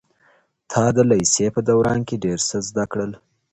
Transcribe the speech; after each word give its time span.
تا 0.71 0.83
د 0.95 0.97
لېسې 1.09 1.45
په 1.55 1.59
دوران 1.69 1.99
کي 2.07 2.15
ډیر 2.23 2.39
څه 2.49 2.57
زده 2.69 2.85
کړل. 2.91 3.11